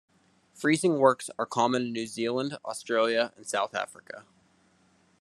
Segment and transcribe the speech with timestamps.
[0.55, 4.25] Freezing works are common in New Zealand, Australia and South Africa.